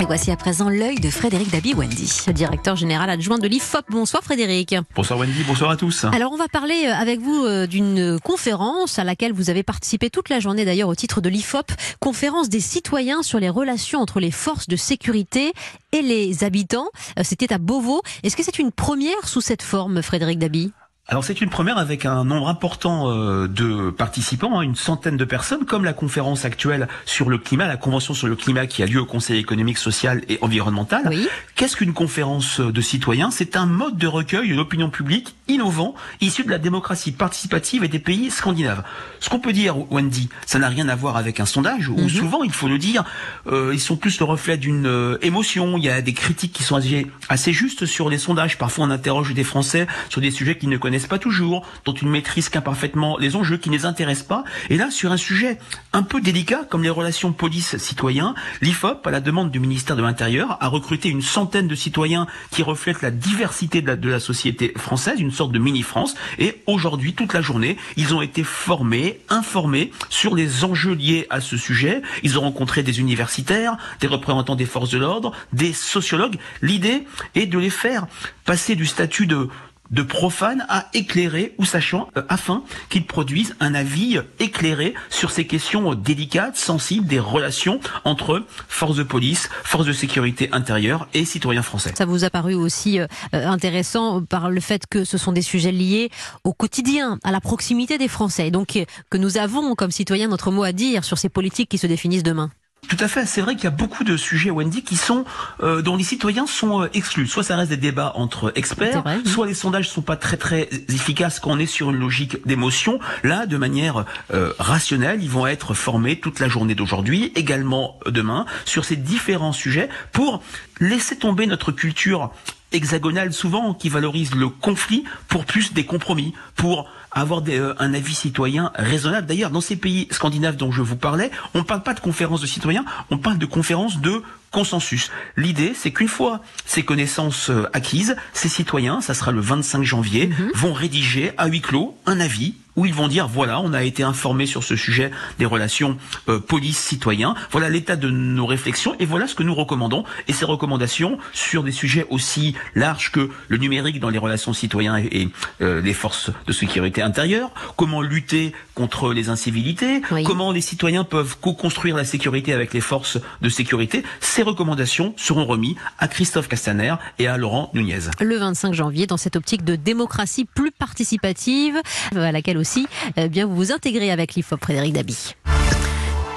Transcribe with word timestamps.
Et 0.00 0.04
voici 0.04 0.30
à 0.30 0.36
présent 0.36 0.68
l'œil 0.68 1.00
de 1.00 1.10
Frédéric 1.10 1.50
Dabi-Wendy, 1.50 2.26
directeur 2.32 2.76
général 2.76 3.10
adjoint 3.10 3.38
de 3.38 3.48
l'IFOP. 3.48 3.84
Bonsoir 3.90 4.22
Frédéric. 4.22 4.76
Bonsoir 4.94 5.18
Wendy, 5.18 5.42
bonsoir 5.42 5.70
à 5.70 5.76
tous. 5.76 6.04
Alors 6.04 6.30
on 6.32 6.36
va 6.36 6.46
parler 6.46 6.84
euh, 6.86 6.94
avec 6.94 7.18
vous 7.18 7.44
euh, 7.44 7.66
d'une 7.66 8.20
conférence 8.20 9.00
à 9.00 9.04
laquelle 9.04 9.32
vous 9.32 9.50
avez 9.50 9.64
participé 9.64 10.08
toute 10.08 10.28
la 10.28 10.38
journée 10.38 10.64
d'ailleurs 10.64 10.88
au 10.88 10.94
titre 10.94 11.20
de 11.20 11.28
l'IFOP, 11.28 11.72
conférence 11.98 12.48
des 12.48 12.60
citoyens 12.60 13.22
sur 13.22 13.40
les 13.40 13.48
relations 13.48 13.98
entre 13.98 14.20
les 14.20 14.30
forces 14.30 14.68
de 14.68 14.76
sécurité 14.76 15.52
et 15.90 16.02
les 16.02 16.44
habitants. 16.44 16.90
Euh, 17.18 17.22
c'était 17.24 17.52
à 17.52 17.58
Beauvau. 17.58 18.02
Est-ce 18.22 18.36
que 18.36 18.44
c'est 18.44 18.60
une 18.60 18.70
première 18.70 19.26
sous 19.26 19.40
cette 19.40 19.62
forme, 19.62 20.00
Frédéric 20.02 20.38
Dabi? 20.38 20.70
Alors 21.10 21.24
c'est 21.24 21.40
une 21.40 21.48
première 21.48 21.78
avec 21.78 22.04
un 22.04 22.22
nombre 22.22 22.48
important 22.48 23.10
euh, 23.10 23.48
de 23.48 23.88
participants, 23.88 24.58
hein, 24.58 24.62
une 24.62 24.76
centaine 24.76 25.16
de 25.16 25.24
personnes, 25.24 25.64
comme 25.64 25.86
la 25.86 25.94
conférence 25.94 26.44
actuelle 26.44 26.86
sur 27.06 27.30
le 27.30 27.38
climat, 27.38 27.66
la 27.66 27.78
convention 27.78 28.12
sur 28.12 28.28
le 28.28 28.36
climat 28.36 28.66
qui 28.66 28.82
a 28.82 28.86
lieu 28.86 29.00
au 29.00 29.06
Conseil 29.06 29.38
économique, 29.40 29.78
social 29.78 30.22
et 30.28 30.38
environnemental. 30.42 31.10
Qu'est-ce 31.54 31.76
qu'une 31.76 31.94
conférence 31.94 32.60
de 32.60 32.80
citoyens? 32.82 33.30
C'est 33.30 33.56
un 33.56 33.64
mode 33.64 33.96
de 33.96 34.06
recueil 34.06 34.50
de 34.50 34.54
l'opinion 34.54 34.90
publique 34.90 35.34
innovant, 35.48 35.94
issu 36.20 36.44
de 36.44 36.50
la 36.50 36.58
démocratie 36.58 37.12
participative 37.12 37.84
et 37.84 37.88
des 37.88 37.98
pays 37.98 38.30
scandinaves. 38.30 38.82
Ce 39.20 39.28
qu'on 39.28 39.40
peut 39.40 39.52
dire, 39.52 39.76
Wendy, 39.90 40.28
ça 40.46 40.58
n'a 40.58 40.68
rien 40.68 40.88
à 40.88 40.94
voir 40.94 41.16
avec 41.16 41.40
un 41.40 41.46
sondage, 41.46 41.88
où 41.88 41.96
mhm. 41.96 42.08
souvent, 42.08 42.42
il 42.42 42.52
faut 42.52 42.68
le 42.68 42.78
dire, 42.78 43.04
euh, 43.46 43.70
ils 43.72 43.80
sont 43.80 43.96
plus 43.96 44.18
le 44.20 44.24
reflet 44.24 44.56
d'une 44.56 44.86
euh, 44.86 45.18
émotion. 45.22 45.76
Il 45.78 45.84
y 45.84 45.88
a 45.88 46.02
des 46.02 46.12
critiques 46.12 46.52
qui 46.52 46.62
sont 46.62 46.76
assez, 46.76 47.06
assez 47.28 47.52
justes 47.52 47.86
sur 47.86 48.08
les 48.10 48.18
sondages. 48.18 48.58
Parfois, 48.58 48.84
on 48.84 48.90
interroge 48.90 49.34
des 49.34 49.44
Français 49.44 49.86
sur 50.08 50.20
des 50.20 50.30
sujets 50.30 50.56
qu'ils 50.56 50.68
ne 50.68 50.76
connaissent 50.76 51.06
pas 51.06 51.18
toujours, 51.18 51.66
dont 51.84 51.94
ils 51.94 52.08
maîtrisent 52.08 52.48
qu'imparfaitement 52.48 53.16
les 53.18 53.36
enjeux 53.36 53.56
qui 53.56 53.70
ne 53.70 53.76
les 53.76 53.86
intéressent 53.86 54.26
pas. 54.26 54.44
Et 54.70 54.76
là, 54.76 54.90
sur 54.90 55.12
un 55.12 55.16
sujet 55.16 55.58
un 55.92 56.02
peu 56.02 56.20
délicat 56.20 56.64
comme 56.68 56.82
les 56.82 56.90
relations 56.90 57.32
police-citoyens, 57.32 58.34
l'IFOP, 58.60 59.06
à 59.06 59.10
la 59.10 59.20
demande 59.20 59.50
du 59.50 59.60
ministère 59.60 59.96
de 59.96 60.02
l'Intérieur, 60.02 60.58
a 60.60 60.68
recruté 60.68 61.08
une 61.08 61.22
centaine 61.22 61.68
de 61.68 61.74
citoyens 61.74 62.26
qui 62.50 62.62
reflètent 62.62 63.02
la 63.02 63.10
diversité 63.10 63.80
de 63.80 63.86
la, 63.86 63.96
de 63.96 64.08
la 64.08 64.20
société 64.20 64.72
française, 64.76 65.20
une 65.20 65.30
de 65.46 65.58
mini-France. 65.60 66.16
Et 66.38 66.62
aujourd'hui, 66.66 67.14
toute 67.14 67.32
la 67.32 67.40
journée, 67.40 67.76
ils 67.96 68.14
ont 68.14 68.22
été 68.22 68.42
formés, 68.42 69.20
informés 69.28 69.92
sur 70.08 70.34
les 70.34 70.64
enjeux 70.64 70.94
liés 70.94 71.26
à 71.30 71.40
ce 71.40 71.56
sujet. 71.56 72.02
Ils 72.24 72.38
ont 72.38 72.42
rencontré 72.42 72.82
des 72.82 72.98
universitaires, 72.98 73.76
des 74.00 74.08
représentants 74.08 74.56
des 74.56 74.66
forces 74.66 74.90
de 74.90 74.98
l'ordre, 74.98 75.32
des 75.52 75.72
sociologues. 75.72 76.38
L'idée 76.62 77.04
est 77.36 77.46
de 77.46 77.58
les 77.58 77.70
faire 77.70 78.06
passer 78.44 78.74
du 78.74 78.86
statut 78.86 79.26
de 79.26 79.48
de 79.90 80.02
profane 80.02 80.64
à 80.68 80.86
éclairer 80.94 81.54
ou 81.58 81.64
sachant 81.64 82.08
euh, 82.16 82.22
afin 82.28 82.62
qu'ils 82.88 83.06
produisent 83.06 83.54
un 83.60 83.74
avis 83.74 84.18
éclairé 84.38 84.94
sur 85.10 85.30
ces 85.30 85.46
questions 85.46 85.94
délicates, 85.94 86.56
sensibles 86.56 87.06
des 87.06 87.18
relations 87.18 87.80
entre 88.04 88.44
forces 88.68 88.96
de 88.96 89.02
police, 89.02 89.48
forces 89.64 89.86
de 89.86 89.92
sécurité 89.92 90.48
intérieure 90.52 91.08
et 91.14 91.24
citoyens 91.24 91.62
français. 91.62 91.92
Ça 91.96 92.06
vous 92.06 92.24
a 92.24 92.30
paru 92.30 92.54
aussi 92.54 93.00
euh, 93.00 93.06
euh, 93.34 93.46
intéressant 93.46 94.22
par 94.22 94.50
le 94.50 94.60
fait 94.60 94.86
que 94.88 95.04
ce 95.04 95.18
sont 95.18 95.32
des 95.32 95.42
sujets 95.42 95.72
liés 95.72 96.10
au 96.44 96.52
quotidien, 96.52 97.18
à 97.24 97.32
la 97.32 97.40
proximité 97.40 97.98
des 97.98 98.08
Français, 98.08 98.50
donc 98.50 98.78
que 99.10 99.18
nous 99.18 99.38
avons 99.38 99.74
comme 99.74 99.90
citoyens 99.90 100.28
notre 100.28 100.50
mot 100.50 100.62
à 100.62 100.72
dire 100.72 101.04
sur 101.04 101.18
ces 101.18 101.28
politiques 101.28 101.68
qui 101.68 101.78
se 101.78 101.86
définissent 101.86 102.22
demain. 102.22 102.50
Tout 102.88 102.96
à 103.00 103.08
fait. 103.08 103.26
C'est 103.26 103.42
vrai 103.42 103.54
qu'il 103.54 103.64
y 103.64 103.68
a 103.68 103.70
beaucoup 103.70 104.02
de 104.02 104.16
sujets, 104.16 104.50
Wendy, 104.50 104.82
qui 104.82 104.96
sont 104.96 105.24
euh, 105.62 105.82
dont 105.82 105.96
les 105.96 106.04
citoyens 106.04 106.46
sont 106.46 106.82
euh, 106.82 106.88
exclus. 106.94 107.26
Soit 107.26 107.42
ça 107.42 107.56
reste 107.56 107.68
des 107.68 107.76
débats 107.76 108.12
entre 108.14 108.50
experts, 108.56 109.04
soit 109.26 109.46
les 109.46 109.54
sondages 109.54 109.88
sont 109.90 110.00
pas 110.00 110.16
très 110.16 110.38
très 110.38 110.68
efficaces 110.88 111.38
quand 111.38 111.50
on 111.50 111.58
est 111.58 111.66
sur 111.66 111.90
une 111.90 111.98
logique 111.98 112.46
d'émotion. 112.46 112.98
Là, 113.22 113.44
de 113.44 113.58
manière 113.58 114.06
euh, 114.32 114.52
rationnelle, 114.58 115.22
ils 115.22 115.30
vont 115.30 115.46
être 115.46 115.74
formés 115.74 116.18
toute 116.18 116.40
la 116.40 116.48
journée 116.48 116.74
d'aujourd'hui, 116.74 117.30
également 117.34 117.98
demain, 118.06 118.46
sur 118.64 118.86
ces 118.86 118.96
différents 118.96 119.52
sujets 119.52 119.90
pour 120.12 120.42
laisser 120.80 121.16
tomber 121.16 121.46
notre 121.46 121.72
culture 121.72 122.30
hexagonale 122.72 123.32
souvent 123.32 123.74
qui 123.74 123.88
valorise 123.88 124.34
le 124.34 124.48
conflit 124.48 125.04
pour 125.28 125.44
plus 125.44 125.72
des 125.72 125.84
compromis, 125.84 126.34
pour 126.54 126.88
avoir 127.10 127.42
euh, 127.48 127.74
un 127.78 127.94
avis 127.94 128.14
citoyen 128.14 128.70
raisonnable. 128.74 129.26
D'ailleurs, 129.26 129.50
dans 129.50 129.60
ces 129.60 129.76
pays 129.76 130.08
scandinaves 130.10 130.56
dont 130.56 130.70
je 130.70 130.82
vous 130.82 130.96
parlais, 130.96 131.30
on 131.54 131.58
ne 131.58 131.64
parle 131.64 131.82
pas 131.82 131.94
de 131.94 132.00
conférences 132.00 132.40
de 132.40 132.46
citoyens, 132.46 132.84
on 133.10 133.18
parle 133.18 133.38
de 133.38 133.46
conférences 133.46 134.00
de 134.00 134.22
consensus. 134.50 135.10
L'idée, 135.36 135.72
c'est 135.74 135.90
qu'une 135.90 136.08
fois 136.08 136.40
ces 136.66 136.82
connaissances 136.82 137.50
euh, 137.50 137.68
acquises, 137.72 138.16
ces 138.32 138.48
citoyens, 138.48 139.00
ça 139.00 139.14
sera 139.14 139.32
le 139.32 139.40
25 139.40 139.82
janvier, 139.82 140.28
mhm. 140.28 140.50
vont 140.54 140.72
rédiger 140.72 141.32
à 141.36 141.46
huis 141.46 141.60
clos 141.60 141.96
un 142.06 142.20
avis 142.20 142.54
où 142.78 142.86
ils 142.86 142.94
vont 142.94 143.08
dire 143.08 143.26
voilà, 143.26 143.60
on 143.60 143.72
a 143.72 143.82
été 143.82 144.04
informé 144.04 144.46
sur 144.46 144.62
ce 144.62 144.76
sujet 144.76 145.10
des 145.40 145.46
relations 145.46 145.98
euh, 146.28 146.38
police-citoyen, 146.38 147.34
voilà 147.50 147.68
l'état 147.68 147.96
de 147.96 148.08
nos 148.08 148.46
réflexions 148.46 148.94
et 149.00 149.04
voilà 149.04 149.26
ce 149.26 149.34
que 149.34 149.42
nous 149.42 149.54
recommandons. 149.54 150.04
Et 150.28 150.32
ces 150.32 150.44
recommandations 150.44 151.18
sur 151.32 151.64
des 151.64 151.72
sujets 151.72 152.06
aussi 152.08 152.54
larges 152.76 153.10
que 153.10 153.30
le 153.48 153.56
numérique 153.56 153.98
dans 153.98 154.10
les 154.10 154.18
relations 154.18 154.52
citoyens 154.52 154.96
et, 154.98 155.28
euh, 155.60 155.80
les 155.80 155.92
forces 155.92 156.30
de 156.46 156.52
sécurité 156.52 157.02
intérieure, 157.02 157.50
comment 157.76 158.00
lutter 158.00 158.52
contre 158.74 159.12
les 159.12 159.28
incivilités, 159.28 160.00
comment 160.24 160.52
les 160.52 160.60
citoyens 160.60 161.02
peuvent 161.02 161.36
co-construire 161.40 161.96
la 161.96 162.04
sécurité 162.04 162.52
avec 162.52 162.72
les 162.72 162.80
forces 162.80 163.18
de 163.42 163.48
sécurité. 163.48 164.04
Ces 164.38 164.44
recommandations 164.44 165.14
seront 165.16 165.46
remises 165.46 165.74
à 165.98 166.06
Christophe 166.06 166.46
Castaner 166.46 166.94
et 167.18 167.26
à 167.26 167.36
Laurent 167.36 167.72
Nunez. 167.74 167.98
Le 168.20 168.36
25 168.36 168.72
janvier, 168.72 169.08
dans 169.08 169.16
cette 169.16 169.34
optique 169.34 169.64
de 169.64 169.74
démocratie 169.74 170.44
plus 170.44 170.70
participative, 170.70 171.82
à 172.14 172.30
laquelle 172.30 172.56
aussi 172.56 172.86
eh 173.16 173.28
bien, 173.28 173.46
vous 173.46 173.56
vous 173.56 173.72
intégrez 173.72 174.12
avec 174.12 174.34
l'IFOP 174.34 174.60
Frédéric 174.62 174.92
Dabi. 174.92 175.34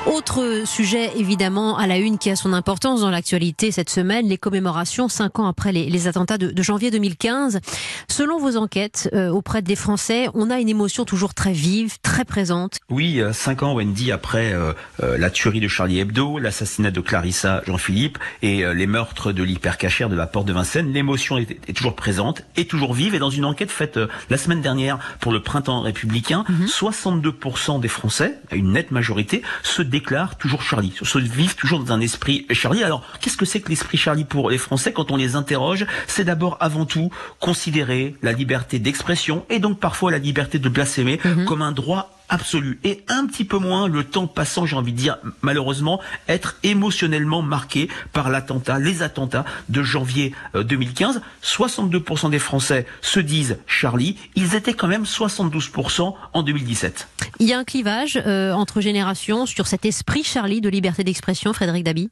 Autre 0.07 0.63
sujet 0.65 1.11
évidemment 1.15 1.77
à 1.77 1.85
la 1.85 1.97
une 1.97 2.17
qui 2.17 2.31
a 2.31 2.35
son 2.35 2.53
importance 2.53 3.01
dans 3.01 3.11
l'actualité 3.11 3.71
cette 3.71 3.91
semaine, 3.91 4.27
les 4.27 4.39
commémorations 4.39 5.07
cinq 5.07 5.37
ans 5.37 5.45
après 5.45 5.71
les, 5.71 6.07
attentats 6.07 6.39
de, 6.39 6.63
janvier 6.63 6.89
2015. 6.89 7.59
Selon 8.07 8.39
vos 8.39 8.57
enquêtes 8.57 9.09
euh, 9.13 9.29
auprès 9.29 9.61
des 9.61 9.75
Français, 9.75 10.27
on 10.33 10.49
a 10.49 10.59
une 10.59 10.69
émotion 10.69 11.05
toujours 11.05 11.35
très 11.35 11.53
vive, 11.53 11.99
très 12.01 12.25
présente. 12.25 12.79
Oui, 12.89 13.21
euh, 13.21 13.31
cinq 13.31 13.61
ans 13.61 13.75
Wendy 13.75 14.11
après 14.11 14.53
euh, 14.53 14.73
la 14.99 15.29
tuerie 15.29 15.59
de 15.59 15.67
Charlie 15.67 15.99
Hebdo, 15.99 16.39
l'assassinat 16.39 16.89
de 16.89 16.99
Clarissa 16.99 17.61
Jean-Philippe 17.67 18.17
et 18.41 18.63
les 18.73 18.87
meurtres 18.87 19.31
de 19.31 19.43
l'hypercachère 19.43 20.09
de 20.09 20.15
la 20.15 20.25
Porte 20.25 20.47
de 20.47 20.53
Vincennes, 20.53 20.91
l'émotion 20.91 21.37
est, 21.37 21.73
toujours 21.75 21.95
présente, 21.95 22.41
est 22.55 22.69
toujours 22.69 22.93
vive. 22.93 23.13
Et 23.13 23.19
dans 23.19 23.29
une 23.29 23.45
enquête 23.45 23.71
faite 23.71 23.99
la 24.29 24.37
semaine 24.37 24.61
dernière 24.61 24.97
pour 25.19 25.31
le 25.31 25.43
printemps 25.43 25.81
républicain, 25.81 26.43
62% 26.65 27.75
mhm. 27.75 27.81
des 27.81 27.87
Français, 27.87 28.39
une 28.51 28.71
nette 28.71 28.91
majorité, 28.91 29.43
se 29.63 29.81
déclare 29.91 30.37
toujours 30.37 30.63
Charlie, 30.63 30.93
se 31.03 31.19
vivent 31.19 31.55
toujours 31.55 31.83
dans 31.83 31.91
un 31.93 32.01
esprit 32.01 32.47
Charlie. 32.51 32.83
Alors, 32.83 33.03
qu'est-ce 33.19 33.37
que 33.37 33.45
c'est 33.45 33.61
que 33.61 33.69
l'esprit 33.69 33.97
Charlie 33.97 34.23
pour 34.23 34.49
les 34.49 34.57
Français 34.57 34.93
quand 34.93 35.11
on 35.11 35.17
les 35.17 35.35
interroge? 35.35 35.85
C'est 36.07 36.23
d'abord 36.23 36.57
avant 36.59 36.85
tout 36.85 37.11
considérer 37.39 38.15
la 38.23 38.31
liberté 38.31 38.79
d'expression 38.79 39.45
et 39.49 39.59
donc 39.59 39.79
parfois 39.79 40.09
la 40.09 40.17
liberté 40.17 40.57
de 40.57 40.69
blasphémer 40.69 41.19
mhm. 41.23 41.45
comme 41.45 41.61
un 41.61 41.73
droit 41.73 42.09
absolu 42.31 42.79
et 42.83 43.03
un 43.07 43.27
petit 43.27 43.45
peu 43.45 43.59
moins 43.59 43.87
le 43.87 44.03
temps 44.03 44.25
passant, 44.25 44.65
j'ai 44.65 44.75
envie 44.75 44.93
de 44.93 44.97
dire 44.97 45.19
malheureusement, 45.41 46.01
être 46.27 46.55
émotionnellement 46.63 47.43
marqué 47.43 47.89
par 48.13 48.31
l'attentat, 48.31 48.79
les 48.79 49.03
attentats 49.03 49.45
de 49.69 49.83
janvier 49.83 50.33
2015. 50.55 51.17
Euh, 51.17 51.19
62% 51.43 52.29
des 52.31 52.39
Français 52.39 52.87
se 53.01 53.19
disent 53.19 53.59
Charlie, 53.67 54.17
ils 54.35 54.55
étaient 54.55 54.73
quand 54.73 54.87
même 54.87 55.03
72% 55.03 56.15
en 56.33 56.43
2017. 56.43 57.07
Il 57.39 57.47
y 57.47 57.53
a 57.53 57.59
un 57.59 57.63
clivage 57.63 58.21
euh, 58.25 58.53
entre 58.53 58.81
générations 58.81 59.45
sur 59.45 59.67
cet 59.67 59.85
esprit 59.85 60.23
Charlie 60.23 60.61
de 60.61 60.69
liberté 60.69 61.03
d'expression, 61.03 61.53
Frédéric 61.53 61.83
Dabi? 61.83 62.09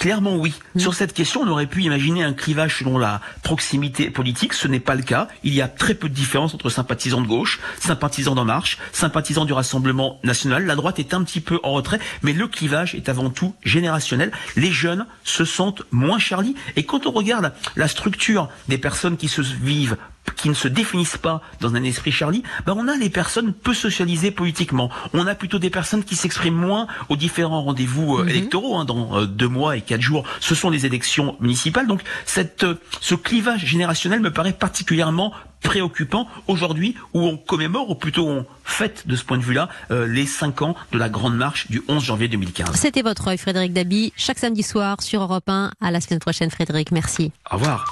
Clairement 0.00 0.36
oui. 0.36 0.54
Sur 0.78 0.94
cette 0.94 1.12
question, 1.12 1.42
on 1.42 1.48
aurait 1.48 1.66
pu 1.66 1.82
imaginer 1.82 2.24
un 2.24 2.32
clivage 2.32 2.78
selon 2.78 2.96
la 2.96 3.20
proximité 3.42 4.08
politique. 4.08 4.54
Ce 4.54 4.66
n'est 4.66 4.80
pas 4.80 4.94
le 4.94 5.02
cas. 5.02 5.28
Il 5.44 5.52
y 5.52 5.60
a 5.60 5.68
très 5.68 5.92
peu 5.92 6.08
de 6.08 6.14
différence 6.14 6.54
entre 6.54 6.70
sympathisants 6.70 7.20
de 7.20 7.26
gauche, 7.26 7.60
sympathisants 7.78 8.34
d'En 8.34 8.46
Marche, 8.46 8.78
sympathisants 8.92 9.44
du 9.44 9.52
Rassemblement 9.52 10.18
National. 10.24 10.64
La 10.64 10.74
droite 10.74 10.98
est 10.98 11.12
un 11.12 11.22
petit 11.22 11.42
peu 11.42 11.60
en 11.64 11.72
retrait, 11.72 11.98
mais 12.22 12.32
le 12.32 12.48
clivage 12.48 12.94
est 12.94 13.10
avant 13.10 13.28
tout 13.28 13.54
générationnel. 13.62 14.32
Les 14.56 14.72
jeunes 14.72 15.04
se 15.22 15.44
sentent 15.44 15.82
moins 15.90 16.18
Charlie. 16.18 16.54
Et 16.76 16.84
quand 16.84 17.06
on 17.06 17.10
regarde 17.10 17.52
la 17.76 17.86
structure 17.86 18.48
des 18.68 18.78
personnes 18.78 19.18
qui 19.18 19.28
se 19.28 19.42
vivent 19.42 19.98
qui 20.36 20.48
ne 20.48 20.54
se 20.54 20.68
définissent 20.68 21.18
pas 21.18 21.42
dans 21.60 21.74
un 21.74 21.82
esprit 21.82 22.12
Charlie, 22.12 22.42
ben 22.66 22.74
on 22.76 22.88
a 22.88 22.96
les 22.96 23.10
personnes 23.10 23.52
peu 23.52 23.74
socialisées 23.74 24.30
politiquement. 24.30 24.90
On 25.12 25.26
a 25.26 25.34
plutôt 25.34 25.58
des 25.58 25.70
personnes 25.70 26.04
qui 26.04 26.16
s'expriment 26.16 26.56
moins 26.56 26.86
aux 27.08 27.16
différents 27.16 27.62
rendez-vous 27.62 28.16
euh, 28.16 28.22
mhm. 28.22 28.28
électoraux. 28.28 28.76
Hein, 28.76 28.84
dans 28.84 29.18
euh, 29.18 29.26
deux 29.26 29.48
mois 29.48 29.76
et 29.76 29.80
quatre 29.80 30.00
jours, 30.00 30.24
ce 30.40 30.54
sont 30.54 30.70
les 30.70 30.86
élections 30.86 31.36
municipales. 31.40 31.86
Donc 31.86 32.02
cette, 32.24 32.64
euh, 32.64 32.80
ce 33.00 33.14
clivage 33.14 33.64
générationnel 33.66 34.20
me 34.20 34.32
paraît 34.32 34.52
particulièrement 34.52 35.32
préoccupant 35.62 36.26
aujourd'hui 36.46 36.94
où 37.12 37.20
on 37.20 37.36
commémore, 37.36 37.90
ou 37.90 37.94
plutôt 37.94 38.26
on 38.26 38.46
fête 38.64 39.06
de 39.06 39.14
ce 39.14 39.24
point 39.24 39.36
de 39.36 39.42
vue-là, 39.42 39.68
les 39.90 40.24
cinq 40.24 40.62
ans 40.62 40.74
de 40.90 40.96
la 40.96 41.10
Grande 41.10 41.36
Marche 41.36 41.70
du 41.70 41.82
11 41.86 42.02
janvier 42.02 42.28
2015. 42.28 42.74
C'était 42.76 43.02
votre 43.02 43.28
œil, 43.28 43.36
Frédéric 43.36 43.74
Dabi, 43.74 44.14
chaque 44.16 44.38
samedi 44.38 44.62
soir 44.62 45.02
sur 45.02 45.20
Europe 45.20 45.46
1. 45.48 45.72
À 45.82 45.90
la 45.90 46.00
semaine 46.00 46.18
prochaine, 46.18 46.50
Frédéric. 46.50 46.92
Merci. 46.92 47.30
Au 47.50 47.56
revoir. 47.56 47.84